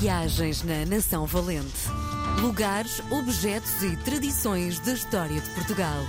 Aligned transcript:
Viagens 0.00 0.64
na 0.64 0.84
Nação 0.84 1.24
Valente. 1.24 1.88
Lugares, 2.40 3.00
objetos 3.10 3.82
e 3.82 3.96
tradições 3.98 4.80
da 4.80 4.92
história 4.92 5.40
de 5.40 5.48
Portugal. 5.50 6.04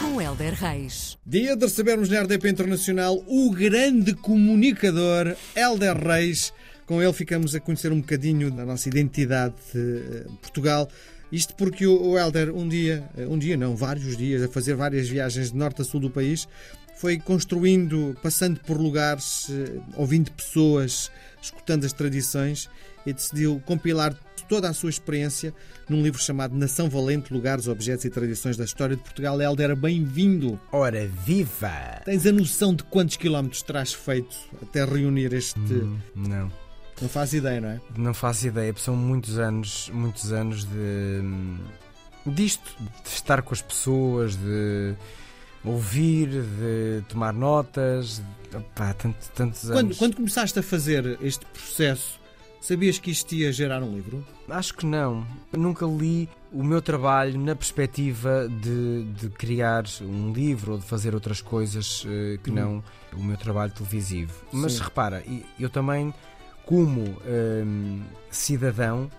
Com 0.00 0.20
Helder 0.20 0.52
Reis. 0.54 1.16
Dia 1.26 1.56
de 1.56 1.64
recebermos 1.64 2.10
na 2.10 2.20
RDP 2.20 2.50
Internacional 2.50 3.24
o 3.26 3.50
grande 3.50 4.12
comunicador 4.12 5.34
Helder 5.56 5.96
Reis. 5.96 6.52
Com 6.84 7.00
ele 7.00 7.12
ficamos 7.12 7.54
a 7.54 7.60
conhecer 7.60 7.90
um 7.90 8.00
bocadinho 8.00 8.50
da 8.50 8.66
nossa 8.66 8.88
identidade 8.88 9.54
de 9.72 10.24
Portugal. 10.42 10.88
Isto 11.32 11.54
porque 11.56 11.86
o 11.86 12.18
Helder, 12.18 12.54
um 12.54 12.68
dia, 12.68 13.08
um 13.16 13.38
dia 13.38 13.56
não, 13.56 13.74
vários 13.74 14.14
dias, 14.18 14.42
a 14.42 14.48
fazer 14.48 14.74
várias 14.74 15.08
viagens 15.08 15.50
de 15.50 15.56
norte 15.56 15.80
a 15.80 15.84
sul 15.84 15.98
do 15.98 16.10
país, 16.10 16.46
foi 17.02 17.18
construindo, 17.18 18.16
passando 18.22 18.60
por 18.60 18.80
lugares, 18.80 19.48
eh, 19.50 19.80
ouvindo 19.96 20.30
pessoas, 20.30 21.10
escutando 21.42 21.84
as 21.84 21.92
tradições 21.92 22.70
e 23.04 23.12
decidiu 23.12 23.60
compilar 23.66 24.14
toda 24.48 24.70
a 24.70 24.72
sua 24.72 24.88
experiência 24.88 25.52
num 25.88 26.00
livro 26.00 26.22
chamado 26.22 26.56
Nação 26.56 26.88
Valente, 26.88 27.34
Lugares, 27.34 27.66
Objetos 27.66 28.04
e 28.04 28.10
Tradições 28.10 28.56
da 28.56 28.62
História 28.62 28.94
de 28.94 29.02
Portugal. 29.02 29.40
Helder, 29.40 29.74
bem-vindo! 29.74 30.60
Ora, 30.70 31.08
viva! 31.26 32.00
Tens 32.04 32.24
a 32.24 32.30
noção 32.30 32.72
de 32.72 32.84
quantos 32.84 33.16
quilómetros 33.16 33.62
terás 33.62 33.92
feito 33.92 34.36
até 34.62 34.84
reunir 34.84 35.32
este... 35.32 35.58
Hum, 35.58 35.98
não. 36.14 36.52
Não 37.00 37.08
faz 37.08 37.32
ideia, 37.32 37.60
não 37.60 37.68
é? 37.68 37.80
Não 37.96 38.14
faço 38.14 38.46
ideia, 38.46 38.72
são 38.76 38.94
muitos 38.94 39.40
anos, 39.40 39.90
muitos 39.92 40.32
anos 40.32 40.64
de... 40.64 41.20
disto, 42.24 42.76
de 42.78 43.10
estar 43.10 43.42
com 43.42 43.52
as 43.52 43.60
pessoas, 43.60 44.36
de 44.36 44.94
ouvir, 45.64 46.28
de 46.28 47.02
tomar 47.08 47.32
notas, 47.32 48.22
pá, 48.74 48.92
tantos, 48.94 49.28
tantos 49.28 49.70
anos. 49.70 49.80
Quando, 49.80 49.96
quando 49.96 50.16
começaste 50.16 50.58
a 50.58 50.62
fazer 50.62 51.18
este 51.22 51.44
processo, 51.46 52.20
sabias 52.60 52.98
que 52.98 53.10
isto 53.10 53.34
ia 53.34 53.52
gerar 53.52 53.82
um 53.82 53.94
livro? 53.94 54.24
Acho 54.48 54.74
que 54.74 54.86
não. 54.86 55.26
Nunca 55.52 55.86
li 55.86 56.28
o 56.52 56.62
meu 56.62 56.82
trabalho 56.82 57.38
na 57.38 57.56
perspectiva 57.56 58.48
de, 58.48 59.04
de 59.04 59.28
criar 59.30 59.84
um 60.00 60.32
livro 60.32 60.72
ou 60.72 60.78
de 60.78 60.84
fazer 60.84 61.14
outras 61.14 61.40
coisas 61.40 62.04
uh, 62.04 62.38
que 62.42 62.50
uhum. 62.50 62.56
não 62.56 62.84
o 63.14 63.22
meu 63.22 63.36
trabalho 63.36 63.72
televisivo. 63.72 64.34
Mas 64.52 64.74
Sim. 64.74 64.82
repara, 64.82 65.22
eu 65.58 65.70
também, 65.70 66.12
como 66.64 67.02
um, 67.26 68.02
cidadão, 68.30 69.10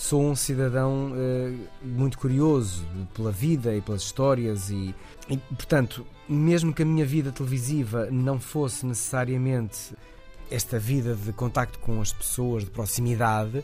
sou 0.00 0.22
um 0.22 0.34
cidadão 0.34 1.12
uh, 1.12 1.68
muito 1.82 2.18
curioso 2.18 2.86
pela 3.12 3.30
vida 3.30 3.76
e 3.76 3.82
pelas 3.82 4.00
histórias 4.00 4.70
e, 4.70 4.94
e, 5.28 5.36
portanto, 5.36 6.06
mesmo 6.26 6.72
que 6.72 6.82
a 6.82 6.86
minha 6.86 7.04
vida 7.04 7.30
televisiva 7.30 8.08
não 8.10 8.40
fosse 8.40 8.86
necessariamente 8.86 9.94
esta 10.50 10.78
vida 10.78 11.14
de 11.14 11.34
contacto 11.34 11.78
com 11.80 12.00
as 12.00 12.14
pessoas, 12.14 12.64
de 12.64 12.70
proximidade, 12.70 13.62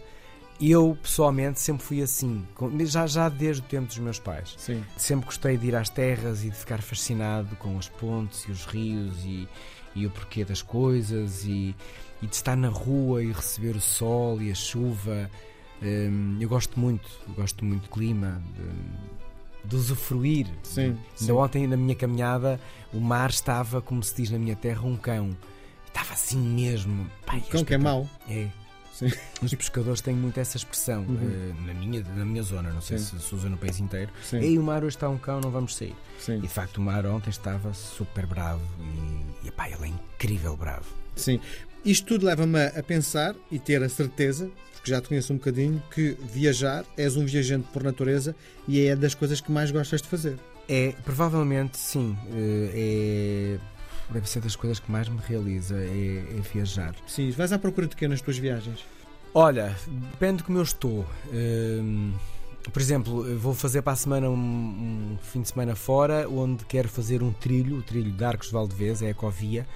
eu 0.61 0.97
pessoalmente 1.03 1.59
sempre 1.59 1.83
fui 1.83 2.03
assim, 2.03 2.47
já, 2.85 3.07
já 3.07 3.31
desde 3.31 3.63
o 3.63 3.65
tempo 3.65 3.87
dos 3.87 3.99
meus 3.99 4.19
pais. 4.19 4.55
Sim. 4.59 4.85
Sempre 4.95 5.25
gostei 5.25 5.57
de 5.57 5.69
ir 5.69 5.75
às 5.75 5.89
terras 5.89 6.45
e 6.45 6.51
de 6.51 6.57
ficar 6.57 6.83
fascinado 6.83 7.57
com 7.57 7.79
as 7.79 7.89
pontes 7.89 8.43
e 8.43 8.51
os 8.51 8.67
rios 8.67 9.25
e, 9.25 9.49
e 9.95 10.07
o 10.07 10.11
porquê 10.11 10.45
das 10.45 10.61
coisas 10.61 11.45
e, 11.47 11.75
e 12.21 12.27
de 12.27 12.35
estar 12.35 12.57
na 12.57 12.69
rua 12.69 13.25
e 13.25 13.33
receber 13.33 13.75
o 13.75 13.81
sol 13.81 14.43
e 14.43 14.51
a 14.51 14.55
chuva 14.55 15.31
Hum, 15.83 16.39
eu 16.41 16.49
gosto 16.49 16.79
muito, 16.79 17.09
gosto 17.35 17.65
muito 17.65 17.85
de 17.85 17.89
clima, 17.91 18.43
de, 18.55 19.69
de 19.69 19.77
usufruir. 19.77 20.47
Sim, 20.63 20.97
Ainda 21.21 21.35
ontem, 21.35 21.67
na 21.67 21.77
minha 21.77 21.95
caminhada, 21.95 22.61
o 22.93 23.01
mar 23.01 23.31
estava, 23.31 23.81
como 23.81 24.03
se 24.03 24.15
diz 24.17 24.31
na 24.31 24.39
minha 24.39 24.57
terra, 24.57 24.83
um 24.83 24.97
cão. 24.97 25.37
Estava 25.87 26.13
assim 26.13 26.39
mesmo. 26.39 27.11
Pai, 27.25 27.39
um 27.39 27.51
cão 27.51 27.65
que 27.65 27.75
é 27.75 27.79
mau. 27.79 28.09
É. 28.29 28.49
Sim. 28.97 29.13
Os 29.43 29.55
pescadores 29.55 30.01
têm 30.01 30.15
muito 30.15 30.41
essa 30.41 30.57
expressão 30.57 31.03
uhum. 31.03 31.17
uh, 31.17 31.67
na, 31.67 31.75
minha, 31.75 32.03
na 32.03 32.25
minha 32.25 32.43
zona, 32.43 32.71
não 32.71 32.81
sei 32.81 32.97
Sim. 32.99 33.19
se 33.19 33.29
se 33.29 33.35
usa 33.35 33.49
no 33.49 33.59
país 33.59 33.79
inteiro. 33.79 34.11
Sim. 34.23 34.39
Ei, 34.39 34.59
o 34.59 34.63
mar 34.63 34.83
hoje 34.83 34.97
está 34.97 35.09
um 35.09 35.19
cão, 35.19 35.41
não 35.41 35.51
vamos 35.51 35.77
sair. 35.77 35.95
Sim. 36.19 36.39
E 36.39 36.43
de 36.43 36.49
facto 36.49 36.79
o 36.79 36.81
mar 36.81 37.05
ontem 37.05 37.29
estava 37.29 37.75
super 37.75 38.25
bravo 38.25 38.63
e, 39.43 39.49
e 39.49 39.51
pá, 39.51 39.69
ele 39.69 39.85
é 39.85 39.89
incrível 39.89 40.57
bravo. 40.57 40.87
Sim. 41.15 41.41
Isto 41.87 42.07
tudo 42.07 42.27
leva-me 42.27 42.67
a 42.67 42.83
pensar 42.83 43.37
e 43.51 43.61
ter 43.61 43.81
a 43.81 43.89
certeza 43.89 44.51
porque 44.87 44.91
já 44.91 45.01
te 45.01 45.09
conheço 45.09 45.33
um 45.33 45.37
bocadinho, 45.37 45.83
que 45.91 46.17
viajar, 46.33 46.85
és 46.97 47.17
um 47.17 47.25
viajante 47.25 47.69
por 47.73 47.83
natureza 47.83 48.37
e 48.69 48.87
é 48.87 48.95
das 48.95 49.15
coisas 49.15 49.41
que 49.41 49.51
mais 49.51 49.71
gostas 49.73 50.03
de 50.03 50.09
fazer. 50.09 50.37
É, 50.69 50.95
provavelmente 51.05 51.77
sim. 51.77 52.17
Eh, 52.33 53.59
é, 53.59 54.13
deve 54.13 54.29
ser 54.29 54.41
das 54.41 54.55
coisas 54.55 54.79
que 54.79 54.91
mais 54.91 55.09
me 55.09 55.19
realiza, 55.27 55.77
é, 55.77 56.39
é 56.39 56.41
viajar. 56.53 56.95
Sim, 57.07 57.31
vais 57.31 57.53
à 57.53 57.59
procura 57.59 57.87
de 57.87 57.97
quê 57.97 58.07
nas 58.07 58.21
tuas 58.21 58.39
viagens? 58.39 58.85
Olha, 59.35 59.77
depende 60.13 60.39
de 60.39 60.43
como 60.45 60.59
eu 60.59 60.63
estou. 60.63 61.05
Um, 61.33 62.13
por 62.73 62.81
exemplo, 62.81 63.39
vou 63.39 63.55
fazer 63.55 63.83
para 63.83 63.93
a 63.93 63.97
semana 63.97 64.29
um, 64.29 64.35
um, 64.35 65.19
fim 65.21 65.43
de 65.43 65.49
semana 65.49 65.75
fora, 65.75 66.29
onde 66.29 66.65
quero 66.65 66.89
fazer 66.89 67.23
um 67.23 67.33
trilho, 67.33 67.79
o 67.79 67.83
trilho 67.83 68.13
de 68.13 68.25
Arcos 68.25 68.49
de 68.49 68.53
Valdevez, 68.53 69.03
é 69.03 69.07
a 69.07 69.11
Ecovia 69.11 69.67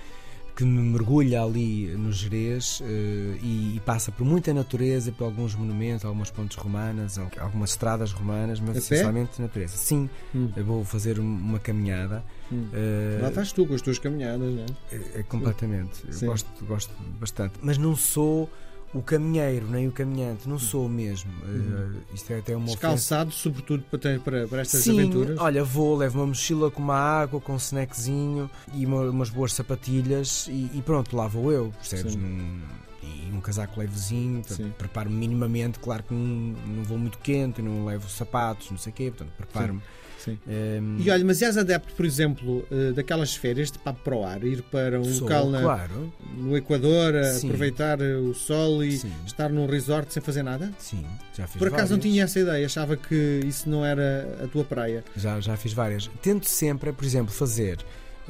que 0.61 0.65
me 0.67 0.83
mergulha 0.83 1.43
ali 1.43 1.87
no 1.97 2.13
Jerez 2.13 2.81
uh, 2.81 2.85
e, 2.85 3.77
e, 3.77 3.83
passa 3.83 4.13
por 4.13 4.27
muita 4.27 4.53
natureza, 4.53 5.11
por 5.11 5.25
alguns 5.25 5.55
monumentos, 5.55 6.05
algumas 6.05 6.31
pontes 6.31 6.55
romanas, 6.59 7.19
algumas 7.39 7.71
estradas 7.71 8.13
romanas, 8.13 8.61
mas 8.61 8.77
essencialmente 8.77 9.41
natureza. 9.41 9.75
Sim, 9.75 10.11
hum. 10.35 10.51
vou 10.63 10.85
fazer 10.85 11.19
uma 11.19 11.59
caminhada. 11.59 12.23
Hum. 12.53 12.67
Uh, 12.75 13.23
Lá 13.23 13.29
estás 13.31 13.53
tu 13.53 13.67
com 13.67 13.73
as 13.75 13.81
tuas 13.81 13.99
caminhadas, 13.99 14.53
não 14.53 14.65
é? 14.65 14.97
é, 14.97 15.21
é 15.21 15.23
completamente. 15.23 16.03
Gosto, 16.27 16.65
gosto 16.67 16.93
bastante. 17.19 17.55
Mas 17.63 17.79
não 17.79 17.97
sou 17.97 18.51
o 18.93 19.03
caminheiro 19.03 19.69
nem 19.69 19.87
o 19.87 19.93
caminhante, 19.93 20.49
não 20.49 20.59
sou 20.59 20.89
mesmo. 20.89 21.31
Uhum. 21.45 21.95
Uh, 21.95 22.15
isto 22.15 22.33
é 22.33 22.39
até 22.39 22.57
uma 22.57 22.67
Descalçado, 22.67 23.31
sobretudo 23.31 23.85
para, 23.91 24.19
para, 24.19 24.49
para 24.49 24.61
estas 24.63 24.83
Sim, 24.83 24.99
aventuras? 24.99 25.39
Olha, 25.39 25.63
vou, 25.63 25.97
levo 25.97 26.19
uma 26.19 26.27
mochila 26.27 26.71
com 26.71 26.83
uma 26.83 26.97
água, 26.97 27.41
com 27.41 27.53
um 27.53 27.57
snackzinho 27.57 28.51
e 28.75 28.85
uma, 28.85 29.03
umas 29.03 29.31
boas 29.31 29.53
sapatilhas 29.53 30.49
e, 30.49 30.71
e, 30.75 30.83
pronto, 30.85 31.17
lá 31.17 31.29
vou 31.29 31.53
eu, 31.53 31.73
percebes? 31.79 32.17
Num, 32.17 32.61
e 33.03 33.31
um 33.33 33.41
casaco 33.41 33.81
levezinho, 33.81 34.43
preparo-me 34.77 35.17
minimamente, 35.17 35.79
claro 35.79 36.03
que 36.03 36.13
não, 36.13 36.55
não 36.67 36.85
vou 36.85 36.99
muito 36.99 37.19
quente, 37.19 37.63
não 37.63 37.85
levo 37.87 38.09
sapatos, 38.09 38.71
não 38.71 38.79
sei 38.79 38.93
o 38.93 38.95
quê, 38.95 39.11
portanto 39.11 39.33
preparo-me. 39.37 39.81
Sim. 40.19 40.39
Um... 40.47 40.53
Ehm, 40.53 41.01
e 41.01 41.11
olha, 41.11 41.25
mas 41.25 41.41
és 41.41 41.57
adepto, 41.57 41.95
por 41.95 42.05
exemplo, 42.05 42.67
eh, 42.71 42.93
daquelas 42.93 43.35
férias 43.35 43.71
de 43.71 43.79
papo 43.79 44.01
para 44.05 44.15
o 44.15 44.25
ar, 44.25 44.45
ir 44.45 44.63
para 44.65 45.01
um 45.01 45.05
Sou, 45.05 45.23
local 45.23 45.49
na, 45.49 45.63
claro. 45.63 46.13
no 46.37 46.57
Equador, 46.57 47.15
aproveitar 47.17 48.01
eh, 48.03 48.17
o 48.17 48.35
sol 48.35 48.85
e 48.85 48.99
Sim. 48.99 49.13
estar 49.25 49.49
num 49.49 49.67
resort 49.67 50.13
sem 50.13 50.23
fazer 50.23 50.43
nada? 50.43 50.71
Sim, 50.79 51.07
já 51.35 51.47
fiz 51.47 51.57
Por 51.57 51.69
acaso 51.69 51.85
várias. 51.85 51.91
não 51.91 51.99
tinha 51.99 52.25
essa 52.25 52.39
ideia, 52.39 52.67
achava 52.67 52.97
que 52.99 53.41
isso 53.47 53.69
não 53.69 53.83
era 53.85 54.39
a 54.45 54.47
tua 54.47 54.63
praia. 54.65 55.03
Já, 55.17 55.41
já 55.41 55.57
fiz 55.57 55.73
várias. 55.73 56.11
Tento 56.21 56.47
sempre, 56.47 56.93
por 56.93 57.05
exemplo, 57.05 57.33
fazer. 57.33 57.79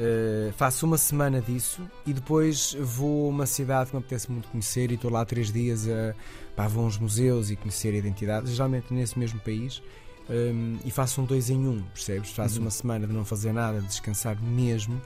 Uh, 0.01 0.51
faço 0.55 0.87
uma 0.87 0.97
semana 0.97 1.43
disso 1.43 1.87
e 2.07 2.15
depois 2.15 2.75
vou 2.81 3.27
a 3.27 3.29
uma 3.29 3.45
cidade 3.45 3.91
que 3.91 3.97
me 3.97 4.01
apetece 4.01 4.33
muito 4.33 4.49
conhecer 4.49 4.91
e 4.91 4.95
estou 4.95 5.11
lá 5.11 5.23
três 5.27 5.53
dias 5.53 5.87
a 5.87 6.15
pá, 6.57 6.67
vou 6.67 6.85
a 6.85 6.87
uns 6.87 6.97
museus 6.97 7.51
e 7.51 7.57
conhecer 7.57 7.93
a 7.93 7.99
identidade, 7.99 8.51
geralmente 8.51 8.95
nesse 8.95 9.19
mesmo 9.19 9.39
país 9.41 9.83
um, 10.31 10.79
e 10.87 10.91
faço 10.91 11.21
um 11.21 11.27
dois 11.27 11.51
em 11.51 11.69
um, 11.69 11.83
percebes? 11.93 12.31
Faço 12.31 12.57
uhum. 12.57 12.63
uma 12.63 12.71
semana 12.71 13.07
de 13.07 13.13
não 13.13 13.27
fazer 13.27 13.53
nada, 13.53 13.81
de 13.81 13.89
descansar 13.89 14.41
mesmo 14.41 15.03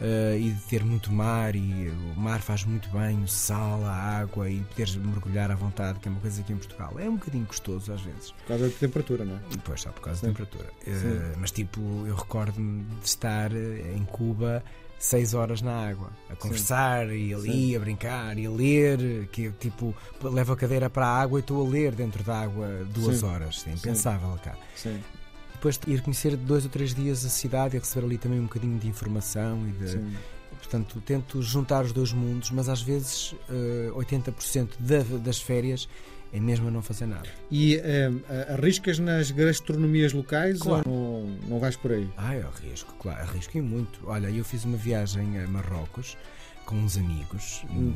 uh, 0.00 0.36
e 0.38 0.50
de 0.50 0.60
ter 0.62 0.84
muito 0.84 1.12
mar. 1.12 1.54
E 1.54 1.90
o 2.16 2.20
mar 2.20 2.40
faz 2.40 2.64
muito 2.64 2.88
bem, 2.90 3.22
o 3.22 3.28
sal, 3.28 3.84
a 3.84 3.92
água 3.92 4.48
e 4.50 4.60
poderes 4.60 4.96
mergulhar 4.96 5.50
à 5.50 5.54
vontade, 5.54 5.98
que 5.98 6.08
é 6.08 6.10
uma 6.10 6.20
coisa 6.20 6.40
aqui 6.40 6.52
em 6.52 6.56
Portugal. 6.56 6.94
É 6.98 7.08
um 7.08 7.16
bocadinho 7.16 7.46
gostoso 7.46 7.92
às 7.92 8.00
vezes. 8.00 8.32
Por 8.32 8.48
causa 8.48 8.68
da 8.68 8.74
temperatura, 8.74 9.24
não 9.24 9.36
é? 9.36 9.40
Pois, 9.64 9.80
só 9.80 9.90
por 9.90 10.02
causa 10.02 10.20
Sim. 10.20 10.26
da 10.26 10.32
temperatura. 10.32 10.70
Uh, 10.86 11.38
mas 11.38 11.50
tipo, 11.50 11.80
eu 12.06 12.14
recordo-me 12.14 12.84
de 13.00 13.06
estar 13.06 13.52
em 13.52 14.04
Cuba 14.04 14.62
seis 14.98 15.32
horas 15.32 15.62
na 15.62 15.88
água, 15.88 16.10
a 16.28 16.34
conversar 16.34 17.06
Sim. 17.06 17.14
e 17.14 17.34
ali, 17.34 17.68
Sim. 17.68 17.76
a 17.76 17.78
brincar 17.78 18.38
e 18.38 18.46
a 18.46 18.50
ler, 18.50 19.28
que 19.28 19.50
tipo, 19.52 19.94
levo 20.20 20.52
a 20.52 20.56
cadeira 20.56 20.90
para 20.90 21.06
a 21.06 21.20
água 21.20 21.38
e 21.38 21.40
estou 21.40 21.64
a 21.64 21.70
ler 21.70 21.92
dentro 21.92 22.22
da 22.24 22.40
água 22.40 22.84
duas 22.92 23.18
Sim. 23.18 23.26
horas, 23.26 23.64
é 23.66 23.70
impensável 23.70 24.36
cá. 24.42 24.56
Sim. 25.58 25.76
Depois 25.76 25.80
ir 25.86 26.02
conhecer 26.02 26.36
dois 26.36 26.64
ou 26.64 26.70
três 26.70 26.94
dias 26.94 27.24
a 27.24 27.28
cidade 27.28 27.76
e 27.76 27.80
receber 27.80 28.06
ali 28.06 28.18
também 28.18 28.38
um 28.38 28.44
bocadinho 28.44 28.78
de 28.78 28.88
informação 28.88 29.66
e 29.68 29.72
de. 29.72 30.00
Portanto, 30.58 31.00
tento 31.04 31.40
juntar 31.40 31.84
os 31.84 31.92
dois 31.92 32.12
mundos, 32.12 32.50
mas 32.50 32.68
às 32.68 32.82
vezes 32.82 33.32
uh, 33.32 33.96
eh, 33.96 34.04
80% 34.16 34.70
da, 34.78 34.98
das 35.18 35.40
férias 35.40 35.88
é 36.32 36.40
mesmo 36.40 36.68
a 36.68 36.70
não 36.70 36.82
fazer 36.82 37.06
nada. 37.06 37.28
E 37.50 37.76
uh, 37.76 38.52
arriscas 38.54 38.98
nas 38.98 39.30
gastronomias 39.30 40.12
locais 40.12 40.58
claro. 40.58 40.88
ou 40.90 41.24
não, 41.24 41.48
não 41.48 41.58
vais 41.58 41.76
por 41.76 41.92
aí? 41.92 42.08
Ah, 42.16 42.34
eu 42.34 42.48
arrisco, 42.48 42.92
claro, 42.98 43.20
arrisco 43.20 43.56
muito. 43.62 44.00
Olha, 44.04 44.28
eu 44.28 44.44
fiz 44.44 44.64
uma 44.64 44.76
viagem 44.76 45.38
a 45.38 45.46
Marrocos 45.46 46.16
com 46.68 46.76
uns 46.76 46.98
amigos. 46.98 47.64
Hum. 47.70 47.94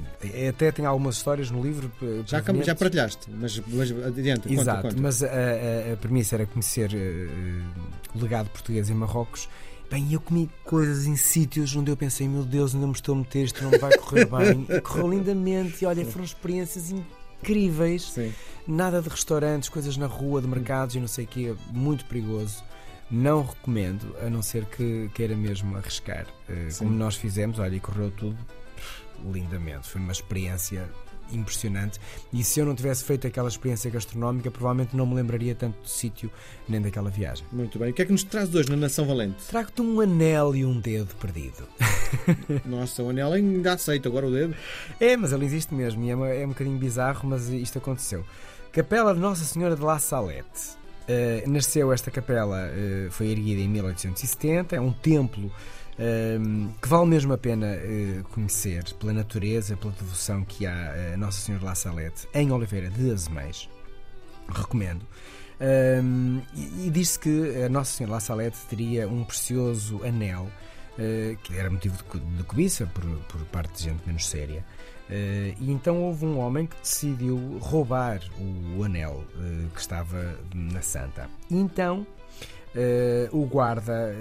Até 0.48 0.72
tem 0.72 0.86
algumas 0.86 1.16
histórias 1.16 1.50
no 1.50 1.62
livro. 1.62 1.92
Já, 2.26 2.42
já 2.62 2.74
partilhaste, 2.74 3.28
mas, 3.30 3.60
mas 3.69 3.92
adiante. 4.06 4.50
Exato, 4.50 4.82
conta, 4.82 4.94
conta. 4.94 5.02
mas 5.02 5.22
a, 5.22 5.26
a, 5.26 5.92
a, 5.92 5.96
premissa 5.98 6.36
era 6.36 6.46
conhecer 6.46 6.90
uh, 6.90 8.19
o 8.19 8.22
legado 8.22 8.48
português 8.48 8.88
em 8.88 8.94
Marrocos. 8.94 9.46
Bem, 9.90 10.10
eu 10.10 10.20
comi 10.20 10.48
coisas 10.64 11.04
em 11.04 11.16
sítios 11.16 11.76
onde 11.76 11.90
eu 11.90 11.96
pensei, 11.98 12.26
meu 12.26 12.44
Deus, 12.44 12.74
ainda 12.74 12.86
me 12.86 12.94
estou 12.94 13.14
a 13.14 13.19
meter, 13.19 13.44
isto 13.44 13.62
não 13.62 13.78
vai 13.78 13.94
correr 13.98 14.24
bem. 14.32 14.66
E 14.70 14.80
correu 14.80 15.10
lindamente, 15.10 15.84
e 15.84 15.86
olha, 15.86 16.06
foram 16.06 16.24
experiências 16.24 16.90
incríveis. 16.90 18.10
Sim. 18.10 18.32
Nada 18.66 19.02
de 19.02 19.08
restaurantes, 19.10 19.69
coisas 19.69 19.98
na 19.98 20.06
rua, 20.06 20.40
de 20.40 20.48
mercados 20.48 20.94
e 20.94 21.00
não 21.00 21.08
sei 21.08 21.26
o 21.26 21.28
quê. 21.28 21.54
Muito 21.70 22.06
perigoso. 22.06 22.64
Não 23.10 23.44
recomendo, 23.44 24.16
a 24.26 24.30
não 24.30 24.40
ser 24.40 24.64
que 24.64 25.10
queira 25.12 25.36
mesmo 25.36 25.76
arriscar. 25.76 26.26
Eh, 26.48 26.70
Sim. 26.70 26.86
como 26.86 26.96
nós 26.96 27.14
fizemos, 27.14 27.58
olha, 27.58 27.76
e 27.76 27.80
correu 27.80 28.10
tudo 28.10 28.38
lindamente. 29.32 29.88
Foi 29.88 30.00
uma 30.00 30.12
experiência 30.12 30.88
impressionante. 31.30 31.98
E 32.32 32.44
se 32.44 32.60
eu 32.60 32.66
não 32.66 32.74
tivesse 32.74 33.04
feito 33.04 33.26
aquela 33.26 33.48
experiência 33.48 33.90
gastronómica, 33.90 34.50
provavelmente 34.50 34.94
não 34.94 35.06
me 35.06 35.14
lembraria 35.14 35.54
tanto 35.54 35.80
do 35.80 35.88
sítio 35.88 36.30
nem 36.69 36.80
daquela 36.80 37.08
viagem. 37.10 37.44
Muito 37.50 37.78
bem. 37.78 37.90
O 37.90 37.94
que 37.94 38.02
é 38.02 38.04
que 38.04 38.12
nos 38.12 38.22
traz 38.24 38.54
hoje 38.54 38.69
na 38.69 38.76
Nação 38.76 39.06
Valente? 39.06 39.42
Trago-te 39.48 39.80
um 39.80 40.00
anel 40.00 40.54
e 40.54 40.64
um 40.64 40.78
dedo 40.78 41.14
perdido. 41.16 41.66
Nossa, 42.66 43.02
o 43.02 43.10
anel 43.10 43.32
ainda 43.32 43.72
aceito, 43.72 44.08
agora 44.08 44.26
o 44.26 44.30
dedo. 44.30 44.54
É, 45.00 45.16
mas 45.16 45.32
ele 45.32 45.46
existe 45.46 45.72
mesmo 45.74 46.04
e 46.04 46.10
é, 46.10 46.14
uma- 46.14 46.28
é 46.28 46.44
um 46.44 46.50
bocadinho 46.50 46.76
bizarro, 46.78 47.26
mas 47.28 47.48
isto 47.48 47.78
aconteceu. 47.78 48.24
Capela 48.70 49.14
de 49.14 49.20
Nossa 49.20 49.44
Senhora 49.44 49.74
de 49.76 49.82
La 49.82 49.98
Salette. 49.98 50.82
Uh, 51.02 51.50
nasceu 51.50 51.92
esta 51.92 52.12
capela, 52.12 52.69
uh, 52.69 53.10
foi 53.10 53.26
erguida 53.28 53.60
em 53.60 53.69
1870, 53.69 54.76
é 54.76 54.80
um 54.80 54.92
templo 54.92 55.50
que 56.81 56.89
vale 56.89 57.06
mesmo 57.06 57.33
a 57.33 57.39
pena 57.39 57.67
uh, 57.77 58.25
conhecer 58.31 58.85
pela 58.94 59.12
natureza, 59.12 59.77
pela 59.77 59.93
devoção 59.93 60.44
que 60.44 60.67
há 60.67 61.12
a 61.15 61.17
Nossa 61.17 61.41
Senhora 61.41 61.65
La 61.67 61.75
Salette 61.75 62.27
em 62.35 62.50
Oliveira 62.50 62.91
de 62.91 63.11
Azeméis. 63.11 63.69
Recomendo. 64.49 65.06
E 66.55 66.91
diz-se 66.91 67.19
que 67.19 67.62
a 67.65 67.69
Nossa 67.69 67.93
Senhora 67.97 68.15
La 68.15 68.21
Salette 68.21 68.59
teria 68.69 69.06
um 69.09 69.23
precioso 69.23 70.00
anel 70.05 70.49
uh, 70.99 71.37
que 71.44 71.56
era 71.56 71.71
motivo 71.71 71.97
de, 71.97 72.05
co- 72.05 72.19
de 72.19 72.43
cobiça 72.43 72.87
por, 72.87 73.05
por 73.29 73.41
parte 73.47 73.73
de 73.77 73.85
gente 73.85 74.03
menos 74.05 74.27
séria. 74.27 74.65
Uh, 75.09 75.55
e 75.61 75.71
então 75.71 76.03
houve 76.03 76.25
um 76.25 76.39
homem 76.39 76.67
que 76.67 76.77
decidiu 76.77 77.59
roubar 77.61 78.21
o, 78.41 78.83
anel 78.83 79.25
uh, 79.37 79.71
que 79.71 79.81
estava 79.81 80.37
na 80.55 80.83
Santa. 80.83 81.29
Então 81.50 82.06
uh, 82.75 83.39
o 83.39 83.47
guarda 83.47 84.12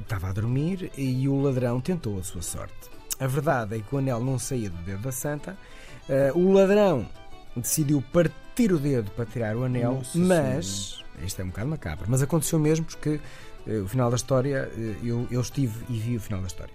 estava 0.00 0.28
a 0.28 0.32
dormir 0.32 0.90
e 0.96 1.28
o 1.28 1.40
ladrão 1.40 1.80
tentou 1.80 2.18
a 2.18 2.22
sua 2.22 2.42
sorte. 2.42 2.90
A 3.20 3.26
verdade 3.26 3.76
é 3.76 3.80
que 3.80 3.94
o 3.94 3.98
anel 3.98 4.20
não 4.20 4.38
saía 4.38 4.70
do 4.70 4.82
dedo 4.82 5.02
da 5.02 5.12
Santa. 5.12 5.56
Uh, 6.08 6.38
o 6.38 6.52
ladrão 6.52 7.06
decidiu 7.54 8.02
partir 8.12 8.72
o 8.72 8.78
dedo 8.78 9.10
para 9.12 9.26
tirar 9.26 9.56
o 9.56 9.64
anel, 9.64 9.94
Nossa 9.94 10.18
mas 10.18 11.02
isto 11.24 11.40
é 11.40 11.44
um 11.44 11.48
bocado 11.48 11.68
macabro, 11.68 12.06
mas 12.08 12.22
aconteceu 12.22 12.58
mesmo 12.58 12.86
porque 12.86 13.20
eh, 13.66 13.78
o 13.78 13.88
final 13.88 14.10
da 14.10 14.16
história 14.16 14.70
eh, 14.76 14.96
eu, 15.04 15.26
eu 15.30 15.40
estive 15.40 15.84
e 15.88 15.98
vi 15.98 16.16
o 16.16 16.20
final 16.20 16.40
da 16.40 16.46
história. 16.46 16.72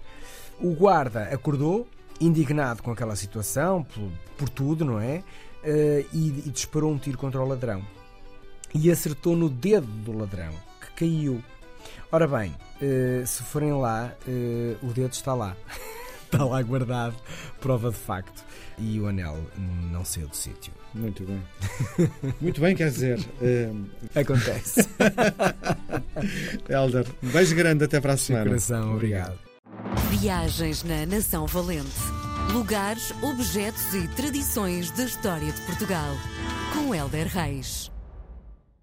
O 0.60 0.74
guarda 0.74 1.24
acordou, 1.24 1.86
indignado 2.20 2.82
com 2.82 2.90
aquela 2.90 3.16
situação, 3.16 3.84
por, 3.84 4.10
por 4.36 4.48
tudo, 4.48 4.84
não 4.84 5.00
é? 5.00 5.22
Eh, 5.62 6.04
e, 6.12 6.28
e 6.46 6.50
disparou 6.50 6.92
um 6.92 6.98
tiro 6.98 7.18
contra 7.18 7.40
o 7.40 7.46
ladrão 7.46 7.82
e 8.74 8.90
acertou 8.90 9.34
no 9.34 9.48
dedo 9.48 9.86
do 9.86 10.16
ladrão 10.16 10.52
que 10.80 11.04
caiu. 11.04 11.42
Ora 12.10 12.26
bem, 12.26 12.54
eh, 12.80 13.22
se 13.26 13.42
forem 13.42 13.72
lá, 13.72 14.12
eh, 14.26 14.76
o 14.82 14.86
dedo 14.92 15.12
está 15.12 15.34
lá. 15.34 15.56
está 16.30 16.44
lá 16.44 16.60
guardado, 16.62 17.14
prova 17.60 17.90
de 17.90 17.96
facto. 17.96 18.44
E 18.78 19.00
o 19.00 19.06
anel 19.08 19.36
não 19.90 20.04
saiu 20.04 20.28
do 20.28 20.36
sítio. 20.36 20.72
Muito 20.94 21.24
bem. 21.24 21.42
Muito 22.40 22.60
bem, 22.60 22.76
quer 22.76 22.90
dizer. 22.90 23.18
eh, 23.42 23.70
Acontece. 24.14 24.88
Helder, 26.68 27.06
um 27.22 27.28
beijo 27.28 27.54
grande 27.56 27.84
até 27.84 28.00
para 28.00 28.12
a 28.12 28.16
De 28.16 28.20
semana. 28.22 28.44
coração, 28.46 28.94
obrigado. 28.94 29.38
Viagens 30.10 30.82
na 30.84 31.06
Nação 31.06 31.46
Valente. 31.46 31.88
Lugares, 32.52 33.12
objetos 33.22 33.92
e 33.94 34.06
tradições 34.08 34.90
da 34.92 35.04
história 35.04 35.52
de 35.52 35.60
Portugal. 35.62 36.14
Com 36.72 36.94
Helder 36.94 37.26
Reis. 37.26 37.90